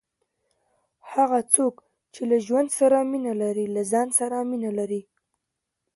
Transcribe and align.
هغه 1.11 1.39
څوک، 1.53 1.75
چي 2.13 2.21
له 2.29 2.37
ژوند 2.45 2.69
سره 2.79 2.97
مینه 3.11 3.33
لري، 3.41 3.65
له 3.75 3.81
ځان 3.91 4.07
سره 4.19 4.37
مینه 4.49 4.71
لري. 4.79 5.01